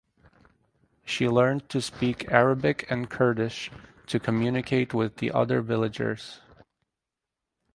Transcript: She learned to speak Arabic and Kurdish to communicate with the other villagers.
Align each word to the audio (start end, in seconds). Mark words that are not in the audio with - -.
She 1.05 1.27
learned 1.29 1.69
to 1.69 1.79
speak 1.79 2.27
Arabic 2.31 2.89
and 2.89 3.07
Kurdish 3.07 3.69
to 4.07 4.19
communicate 4.19 4.95
with 4.95 5.17
the 5.17 5.31
other 5.31 5.61
villagers. 5.61 6.39